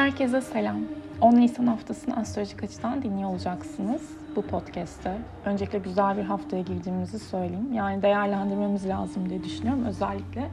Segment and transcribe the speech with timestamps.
[0.00, 0.80] Herkese selam.
[1.20, 4.02] 10 Nisan haftasını astrolojik açıdan dinliyor olacaksınız
[4.36, 5.18] bu podcast'te.
[5.44, 7.72] Öncelikle güzel bir haftaya girdiğimizi söyleyeyim.
[7.72, 9.84] Yani değerlendirmemiz lazım diye düşünüyorum.
[9.84, 10.48] Özellikle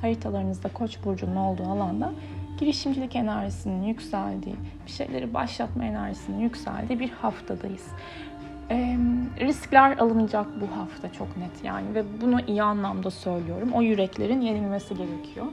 [0.00, 2.12] haritalarınızda Koç burcunun olduğu alanda
[2.58, 4.56] girişimcilik enerjisinin yükseldiği,
[4.86, 7.86] bir şeyleri başlatma enerjisinin yükseldiği bir haftadayız.
[8.70, 8.98] E,
[9.40, 13.70] riskler alınacak bu hafta çok net yani ve bunu iyi anlamda söylüyorum.
[13.72, 15.46] O yüreklerin yenilmesi gerekiyor.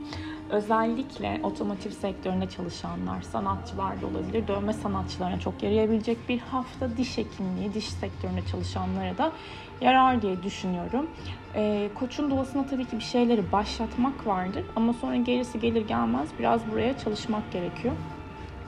[0.50, 4.48] Özellikle otomotiv sektöründe çalışanlar, sanatçılar da olabilir.
[4.48, 9.32] Dövme sanatçılarına çok yarayabilecek bir hafta diş hekimliği, diş sektöründe çalışanlara da
[9.80, 11.06] yarar diye düşünüyorum.
[11.54, 16.70] E, koçun doğasında tabii ki bir şeyleri başlatmak vardır ama sonra gerisi gelir gelmez biraz
[16.72, 17.94] buraya çalışmak gerekiyor.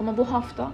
[0.00, 0.70] Ama bu hafta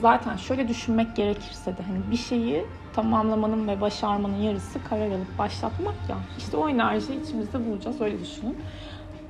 [0.00, 5.94] zaten şöyle düşünmek gerekirse de hani bir şeyi tamamlamanın ve başarmanın yarısı karar alıp başlatmak
[6.08, 6.16] ya.
[6.38, 8.56] İşte o enerjiyi içimizde bulacağız öyle düşünün.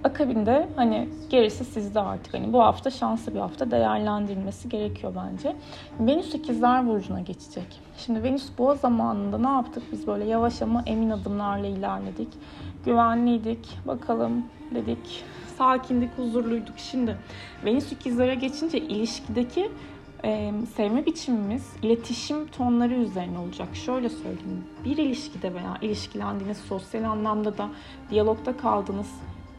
[0.05, 2.35] Akabinde hani gerisi sizde artık.
[2.35, 5.57] Hani bu hafta şanslı bir hafta değerlendirilmesi gerekiyor bence.
[6.01, 7.81] Venüs ikizler burcuna geçecek.
[7.99, 9.83] Şimdi Venüs boğa zamanında ne yaptık?
[9.93, 12.29] Biz böyle yavaş ama emin adımlarla ilerledik.
[12.85, 13.79] Güvenliydik.
[13.87, 15.25] Bakalım dedik.
[15.59, 16.79] Sakindik, huzurluyduk.
[16.79, 17.17] Şimdi
[17.65, 19.71] Venüs ikizlere geçince ilişkideki
[20.25, 23.77] e, sevme biçimimiz iletişim tonları üzerine olacak.
[23.77, 24.65] Şöyle söyleyeyim.
[24.85, 27.69] Bir ilişkide veya ilişkilendiğiniz sosyal anlamda da
[28.11, 29.11] diyalogda kaldığınız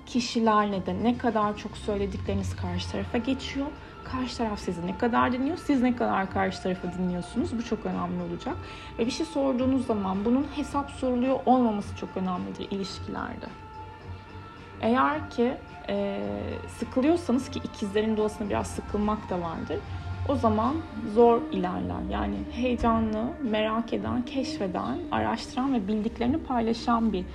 [0.05, 3.67] kişilerle de ne kadar çok söyledikleriniz karşı tarafa geçiyor.
[4.03, 7.57] Karşı taraf sizi ne kadar dinliyor, siz ne kadar karşı tarafı dinliyorsunuz.
[7.57, 8.55] Bu çok önemli olacak.
[8.99, 13.45] Ve bir şey sorduğunuz zaman bunun hesap soruluyor olmaması çok önemlidir ilişkilerde.
[14.81, 15.53] Eğer ki
[15.89, 16.19] e,
[16.79, 19.79] sıkılıyorsanız ki ikizlerin doğasında biraz sıkılmak da vardır.
[20.29, 20.75] O zaman
[21.13, 22.01] zor ilerler.
[22.11, 27.25] Yani heyecanlı, merak eden, keşfeden, araştıran ve bildiklerini paylaşan bir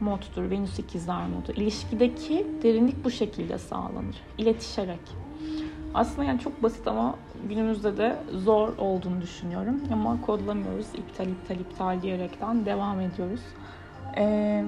[0.00, 0.50] moddur.
[0.50, 1.52] Venüs ikizler modu.
[1.56, 4.16] İlişkideki derinlik bu şekilde sağlanır.
[4.38, 5.00] İletişerek.
[5.94, 7.14] Aslında yani çok basit ama
[7.48, 9.80] günümüzde de zor olduğunu düşünüyorum.
[9.92, 10.86] Ama kodlamıyoruz.
[10.94, 13.40] İptal, iptal, iptal diyerekten devam ediyoruz.
[14.16, 14.64] Ee,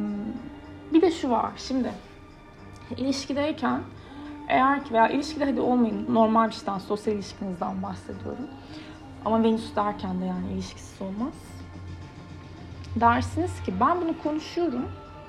[0.92, 1.50] bir de şu var.
[1.56, 1.90] Şimdi
[2.96, 3.80] ilişkideyken
[4.48, 8.46] eğer ki veya ilişkide hadi olmayın normal bir şeyden, sosyal ilişkinizden bahsediyorum.
[9.24, 11.34] Ama Venüs derken de yani ilişkisiz olmaz.
[12.96, 14.84] Dersiniz ki ben bunu konuşuyorum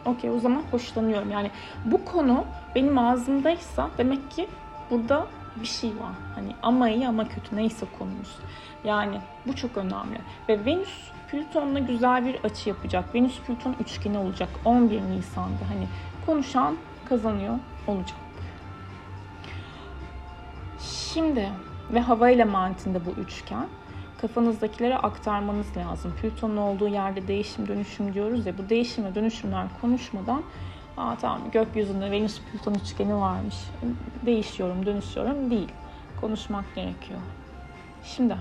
[0.06, 1.31] Okey o zaman hoşlanıyorum.
[1.31, 1.52] Yani
[1.85, 4.47] bu konu benim ağzımdaysa demek ki
[4.91, 5.28] burada
[5.62, 6.13] bir şey var.
[6.35, 8.35] Hani ama iyi ama kötü neyse konumuz.
[8.84, 10.19] Yani bu çok önemli.
[10.50, 13.16] Ve Venüs Plüton'la güzel bir açı yapacak.
[13.16, 15.69] Venüs Plüton üçgeni olacak 11 Nisan'da.
[15.69, 15.88] Hani
[16.25, 16.75] konuşan
[17.09, 18.18] kazanıyor olacak.
[21.14, 21.50] Şimdi
[21.94, 23.68] ve hava elementinde bu üçgen
[24.22, 26.14] kafanızdakilere aktarmanız lazım.
[26.22, 30.44] Plüton'un olduğu yerde değişim dönüşüm diyoruz ya bu değişim ve dönüşümler konuşmadan
[30.97, 33.56] Aa tamam gökyüzünde Venüs Plüton üçgeni varmış.
[34.25, 35.72] Değişiyorum, dönüşüyorum değil.
[36.22, 37.20] Konuşmak gerekiyor.
[38.03, 38.38] Şimdi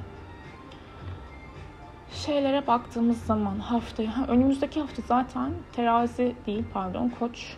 [2.12, 7.56] şeylere baktığımız zaman haftaya, önümüzdeki hafta zaten terazi değil pardon koç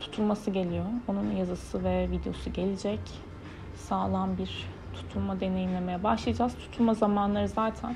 [0.00, 0.84] tutulması geliyor.
[1.08, 3.29] Onun yazısı ve videosu gelecek.
[3.80, 6.54] Sağlam bir tutulma deneyimlemeye başlayacağız.
[6.54, 7.94] Tutulma zamanları zaten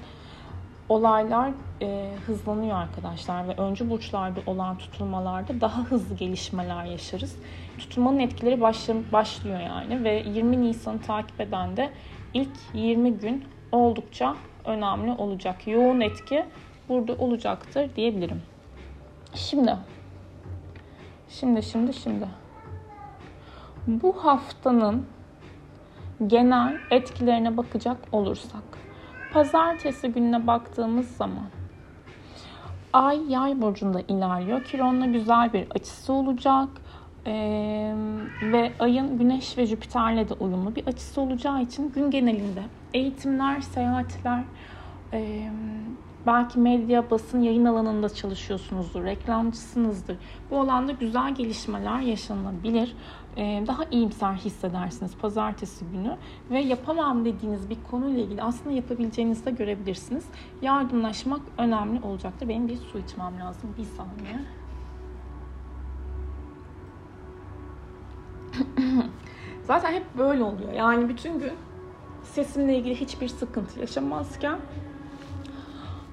[0.89, 1.51] olaylar
[1.83, 7.37] e, hızlanıyor arkadaşlar ve öncü burçlarda olan tutulmalarda daha hızlı gelişmeler yaşarız.
[7.79, 11.91] Tutulmanın etkileri başla, başlıyor yani ve 20 Nisan'ı takip eden de
[12.35, 15.67] ilk 20 gün oldukça önemli olacak.
[15.67, 16.45] Yoğun etki
[16.89, 18.43] burada olacaktır diyebilirim.
[19.35, 19.77] Şimdi
[21.29, 22.27] şimdi şimdi şimdi
[23.87, 25.07] bu haftanın
[26.27, 28.63] genel etkilerine bakacak olursak.
[29.33, 31.47] Pazartesi gününe baktığımız zaman
[32.93, 34.65] Ay yay burcunda ilerliyor.
[34.65, 36.69] Kiron'la güzel bir açısı olacak.
[37.27, 37.95] Ee,
[38.43, 42.63] ve ayın Güneş ve Jüpiter'le de uyumlu bir açısı olacağı için gün genelinde
[42.95, 44.45] eğitimler, seyahatler,
[45.13, 45.51] e,
[46.27, 50.17] belki medya, basın, yayın alanında çalışıyorsunuzdur, reklamcısınızdır.
[50.51, 52.97] Bu alanda güzel gelişmeler yaşanabilir.
[53.37, 56.17] Ee, daha iyimser hissedersiniz pazartesi günü
[56.51, 60.25] ve yapamam dediğiniz bir konuyla ilgili aslında yapabileceğinizi de görebilirsiniz.
[60.63, 62.49] Yardımlaşmak önemli olacaktır.
[62.49, 63.75] Benim bir su içmem lazım.
[63.79, 64.41] Bir saniye.
[69.63, 70.73] Zaten hep böyle oluyor.
[70.73, 71.53] Yani bütün gün
[72.23, 74.59] sesimle ilgili hiçbir sıkıntı yaşamazken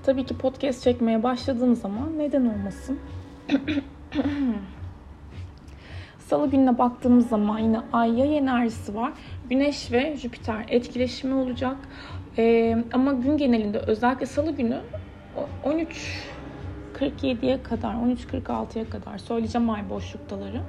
[0.03, 2.99] tabii ki podcast çekmeye başladığım zaman neden olmasın?
[6.19, 9.11] Salı gününe baktığımız zaman yine ay yay enerjisi var.
[9.49, 11.75] Güneş ve Jüpiter etkileşimi olacak.
[12.37, 14.81] Ee, ama gün genelinde özellikle salı günü
[15.65, 20.61] 13.47'ye kadar, 13.46'ya kadar söyleyeceğim ay boşluktaları.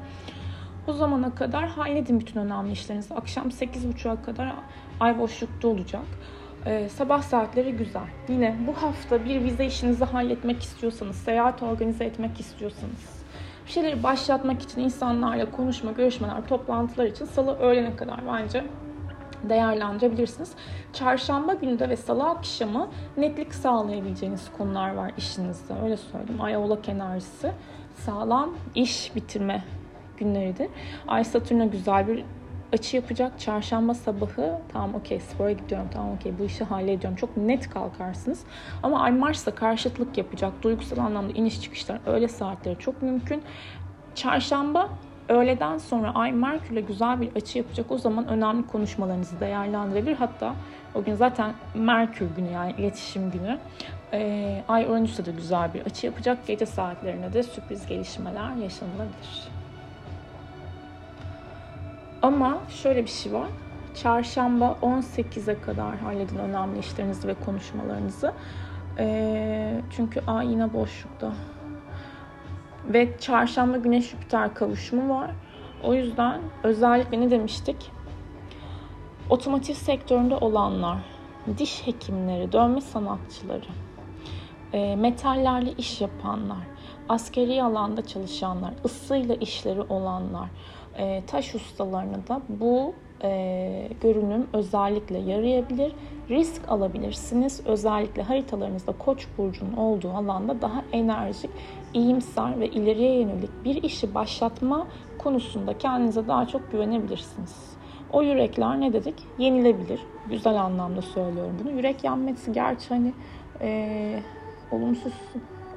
[0.86, 3.14] O zamana kadar halledin bütün önemli işlerinizi.
[3.14, 4.52] Akşam 8.30'a kadar
[5.00, 6.04] ay boşlukta olacak.
[6.66, 8.06] Ee, sabah saatleri güzel.
[8.28, 13.24] Yine bu hafta bir vize işinizi halletmek istiyorsanız, seyahat organize etmek istiyorsanız,
[13.66, 18.64] bir şeyleri başlatmak için insanlarla konuşma, görüşmeler, toplantılar için salı öğlene kadar bence
[19.42, 20.52] değerlendirebilirsiniz.
[20.92, 25.74] Çarşamba günü de ve salı akşamı netlik sağlayabileceğiniz konular var işinizde.
[25.84, 26.40] Öyle söyleyeyim.
[26.40, 27.52] Ay oğlak enerjisi
[27.94, 29.64] sağlam iş bitirme
[30.18, 30.68] günleridir.
[31.08, 32.24] Ay Satürn'e güzel bir
[32.72, 33.40] açı yapacak.
[33.40, 37.16] Çarşamba sabahı tamam okey spora gidiyorum tamam okey bu işi hallediyorum.
[37.16, 38.44] Çok net kalkarsınız.
[38.82, 40.52] Ama Ay Mars'ta karşıtlık yapacak.
[40.62, 43.42] Duygusal anlamda iniş çıkışlar öğle saatleri çok mümkün.
[44.14, 44.88] Çarşamba
[45.28, 47.90] öğleden sonra Ay Merkür'le güzel bir açı yapacak.
[47.90, 50.16] O zaman önemli konuşmalarınızı değerlendirebilir.
[50.16, 50.54] Hatta
[50.94, 53.58] o gün zaten Merkür günü yani iletişim günü.
[54.12, 56.46] Ee, Ay Uranüs'te de güzel bir açı yapacak.
[56.46, 59.61] Gece saatlerinde de sürpriz gelişmeler yaşanılabilir.
[62.22, 63.48] Ama şöyle bir şey var.
[63.94, 68.32] Çarşamba 18'e kadar halledin önemli işlerinizi ve konuşmalarınızı.
[68.98, 71.32] Ee, çünkü Ay yine boşlukta.
[72.84, 75.30] Ve çarşamba Güneş Jüpiter kavuşumu var.
[75.82, 77.90] O yüzden özellikle ne demiştik?
[79.30, 80.98] Otomotiv sektöründe olanlar,
[81.58, 83.66] diş hekimleri, dövme sanatçıları,
[84.72, 86.66] e, metallerle iş yapanlar,
[87.08, 90.48] askeri alanda çalışanlar, ısıyla işleri olanlar,
[90.98, 92.94] e, taş ustalarına da bu
[93.24, 95.92] e, görünüm özellikle yarayabilir.
[96.30, 97.66] Risk alabilirsiniz.
[97.66, 101.50] Özellikle haritalarınızda Koç burcunun olduğu alanda daha enerjik,
[101.94, 104.86] iyimser ve ileriye yönelik bir işi başlatma
[105.18, 107.72] konusunda kendinize daha çok güvenebilirsiniz.
[108.12, 109.14] O yürekler ne dedik?
[109.38, 110.00] Yenilebilir.
[110.28, 111.72] Güzel anlamda söylüyorum bunu.
[111.72, 113.12] Yürek yanması gerçi hani
[113.60, 114.22] e,
[114.70, 115.12] olumsuz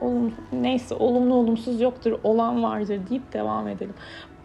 [0.06, 3.94] olum, neyse olumlu olumsuz yoktur olan vardır deyip devam edelim.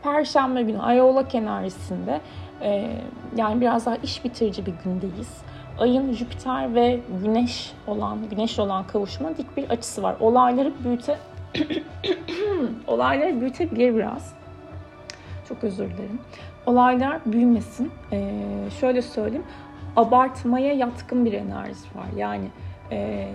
[0.03, 2.21] Perşembe günü Ayola enerjisinde
[2.63, 2.91] e,
[3.37, 5.43] yani biraz daha iş bitirici bir gündeyiz.
[5.79, 10.17] Ayın Jüpiter ve Güneş olan Güneş olan kavuşma dik bir açısı var.
[10.21, 11.19] Olayları büyüte
[12.87, 14.35] olayları büyütebilir biraz.
[15.49, 16.21] Çok özür dilerim.
[16.67, 17.91] Olaylar büyümesin.
[18.13, 18.31] Ee,
[18.81, 19.47] şöyle söyleyeyim.
[19.97, 22.07] Abartmaya yatkın bir enerji var.
[22.17, 22.45] Yani
[22.93, 23.29] e,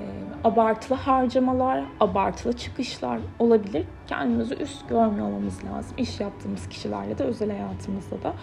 [0.46, 3.86] abartılı harcamalar, abartılı çıkışlar olabilir.
[4.08, 5.98] Kendimizi üst görmüyor olmamız lazım.
[5.98, 8.34] İş yaptığımız kişilerle de özel hayatımızda da.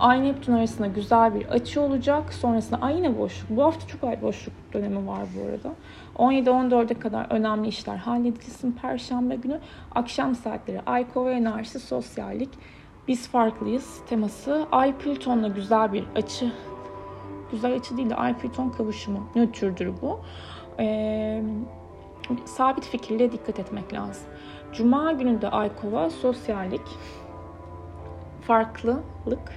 [0.00, 2.32] Ay Neptün arasında güzel bir açı olacak.
[2.32, 3.50] Sonrasında ay yine boşluk.
[3.50, 5.74] Bu hafta çok ay boşluk dönemi var bu arada.
[6.18, 9.60] 17-14'e kadar önemli işler halledilsin Perşembe günü.
[9.94, 12.50] Akşam saatleri ay kova enerjisi, sosyallik.
[13.08, 14.66] Biz farklıyız teması.
[14.72, 16.52] Ay Plüton'la güzel bir açı
[17.50, 20.20] güzel açı değil de Ay Plüton kavuşumu nötrdür bu
[20.78, 21.42] e,
[22.44, 24.26] sabit fikirliğe dikkat etmek lazım.
[24.72, 26.86] Cuma günü de Ay Kova sosyallik,
[28.42, 29.52] farklılık,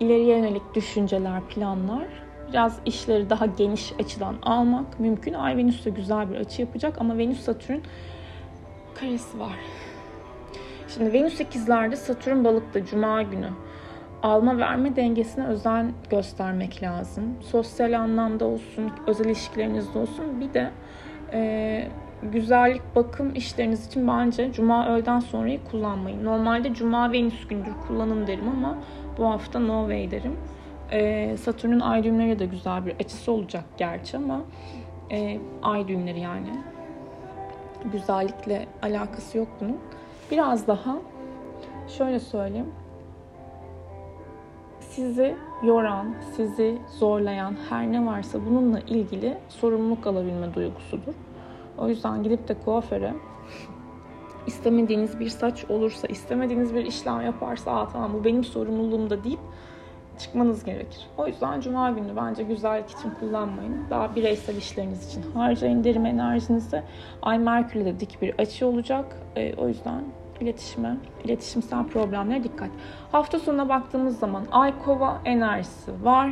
[0.00, 2.06] ileriye yönelik düşünceler, planlar,
[2.48, 5.34] biraz işleri daha geniş açıdan almak mümkün.
[5.34, 7.78] Ay Venüs'te güzel bir açı yapacak ama Venüs Satürn
[8.94, 9.58] karesi var.
[10.88, 13.48] Şimdi Venüs ikizlerde Satürn balıkta Cuma günü
[14.22, 17.24] alma verme dengesine özen göstermek lazım.
[17.40, 20.40] Sosyal anlamda olsun, özel ilişkilerinizde olsun.
[20.40, 20.70] Bir de
[21.32, 21.88] e,
[22.22, 26.24] güzellik bakım işleriniz için bence cuma öğleden sonrayı kullanmayın.
[26.24, 28.78] Normalde cuma venüs gündür kullanın derim ama
[29.18, 30.36] bu hafta no way derim.
[30.92, 34.40] E, Satürn'ün ay düğümleri de güzel bir açısı olacak gerçi ama
[35.10, 36.50] e, ay düğümleri yani.
[37.92, 39.78] Güzellikle alakası yok bunun.
[40.30, 40.96] Biraz daha
[41.88, 42.72] şöyle söyleyeyim
[44.96, 51.12] sizi yoran, sizi zorlayan her ne varsa bununla ilgili sorumluluk alabilme duygusudur.
[51.78, 53.14] O yüzden gidip de kuaföre
[54.46, 59.40] istemediğiniz bir saç olursa, istemediğiniz bir işlem yaparsa Aa, tamam bu benim sorumluluğum da deyip
[60.18, 61.06] çıkmanız gerekir.
[61.18, 63.76] O yüzden cuma günü bence güzellik için kullanmayın.
[63.90, 66.82] Daha bireysel işleriniz için harcayın derim enerjinizi.
[67.22, 69.16] Ay Merkür'le de dik bir açı olacak.
[69.36, 70.02] E, o yüzden
[70.40, 72.70] iletişime, iletişimsel problemlere dikkat.
[73.12, 76.30] Hafta sonuna baktığımız zaman Ay Kova enerjisi var.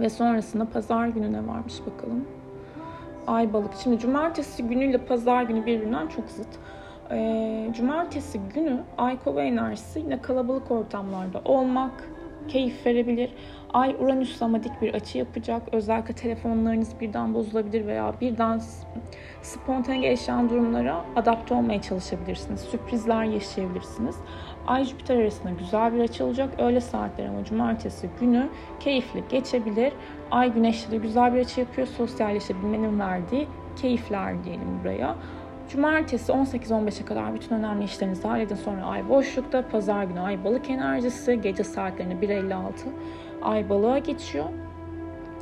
[0.00, 2.24] Ve sonrasında pazar günü ne varmış bakalım.
[3.26, 3.74] Ay balık.
[3.82, 6.48] Şimdi cumartesi günüyle pazar günü birbirinden çok zıt.
[7.10, 12.08] Ee, cumartesi günü Ay Kova enerjisi yine kalabalık ortamlarda olmak,
[12.48, 13.32] keyif verebilir.
[13.72, 15.62] Ay Uranüs ama dik bir açı yapacak.
[15.72, 18.60] Özellikle telefonlarınız birden bozulabilir veya birden
[19.42, 22.60] spontane gelişen durumlara adapte olmaya çalışabilirsiniz.
[22.60, 24.16] Sürprizler yaşayabilirsiniz.
[24.66, 26.54] Ay Jüpiter arasında güzel bir açı olacak.
[26.58, 28.48] Öğle saatleri ama cumartesi günü
[28.80, 29.92] keyifli geçebilir.
[30.30, 31.86] Ay Güneş'le de güzel bir açı yapıyor.
[31.86, 35.16] Sosyalleşebilmenin verdiği keyifler diyelim buraya.
[35.68, 38.54] Cumartesi 18-15'e kadar bütün önemli işlerinizi halledin.
[38.54, 39.68] Sonra ay boşlukta.
[39.68, 41.40] Pazar günü ay balık enerjisi.
[41.40, 42.72] Gece saatlerinde 1.56
[43.42, 44.44] ay balığa geçiyor.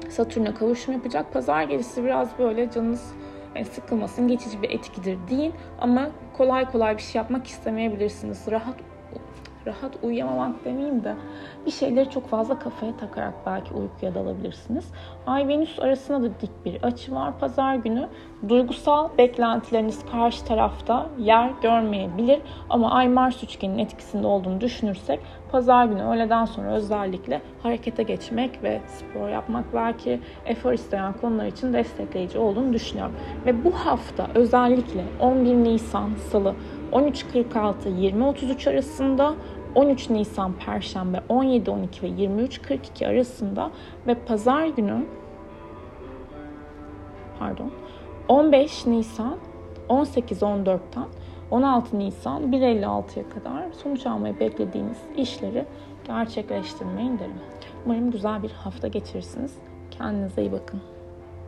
[0.09, 1.33] Satürn'e kavuşum yapacak.
[1.33, 3.15] Pazar gecesi biraz böyle canınız
[3.55, 8.47] yani sıkılmasın geçici bir etkidir değil ama kolay kolay bir şey yapmak istemeyebilirsiniz.
[8.51, 8.75] Rahat
[9.67, 11.15] rahat uyuyamamak demeyeyim de
[11.67, 14.93] bir şeyleri çok fazla kafaya takarak belki uykuya dalabilirsiniz.
[15.27, 18.09] Ay Venüs arasında da dik bir açı var pazar günü.
[18.49, 22.41] Duygusal beklentileriniz karşı tarafta yer görmeyebilir
[22.71, 25.21] ama Ay Mars üçgenin etkisinde olduğunu düşünürsek
[25.53, 31.73] pazar günü öğleden sonra özellikle harekete geçmek ve spor yapmak belki efor isteyen konular için
[31.73, 33.15] destekleyici olduğunu düşünüyorum.
[33.47, 36.55] Ve bu hafta özellikle 11 Nisan Salı
[36.93, 39.35] 13.46-20.33 arasında
[39.75, 43.71] 13 Nisan Perşembe 17.12 ve 23.42 arasında
[44.07, 45.07] ve Pazar günü
[47.39, 47.71] pardon
[48.29, 49.37] 15 Nisan
[49.89, 51.07] 18.14'ten
[51.51, 55.65] 16 Nisan 1.56'ya kadar sonuç almayı beklediğiniz işleri
[56.07, 57.41] gerçekleştirmeyin derim.
[57.87, 59.55] Umarım güzel bir hafta geçirirsiniz.
[59.91, 60.81] Kendinize iyi bakın.